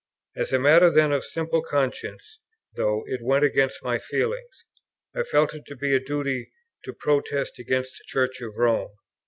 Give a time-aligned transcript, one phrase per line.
[0.35, 2.39] As a matter, then, of simple conscience,
[2.75, 4.65] though it went against my feelings,
[5.15, 6.51] I felt it to be a duty
[6.85, 8.95] to protest against the Church of Rome.